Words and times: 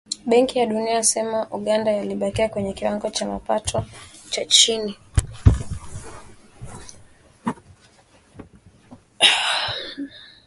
Benki 0.25 0.59
ya 0.59 0.65
Dunia 0.65 0.93
yasema 0.93 1.47
Uganda 1.51 1.91
yabakia 1.91 2.49
kwenye 2.49 2.73
kiwango 2.73 3.09
cha 3.09 3.33
kipato 3.37 3.85
cha 4.29 4.45
chini 4.45 4.95